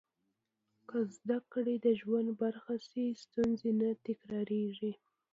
[0.89, 4.91] که زده کړه د ژوند برخه شي، ستونزې نه تکرارېږي.